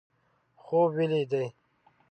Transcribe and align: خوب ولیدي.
خوب 0.63 0.89
ولیدي. 0.97 1.45